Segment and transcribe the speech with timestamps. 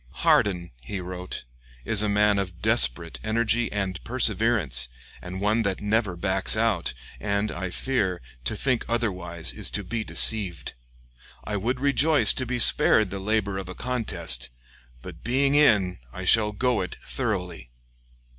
[0.25, 1.43] "Hardin," he wrote,
[1.85, 4.89] "is a man of desperate energy and perseverance,
[5.21, 10.03] and one that never backs out; and, I fear, to think otherwise is to be
[10.03, 10.73] deceived....
[11.43, 14.49] I would rejoice to be spared the labor of a contest,
[15.03, 17.69] 'but being in' I shall go it thoroughly...."